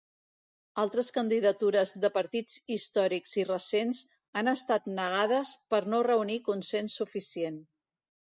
[0.83, 4.01] Altres candidatures de partits històrics i recents,
[4.41, 7.63] han estat negades per no reunir consens suficient.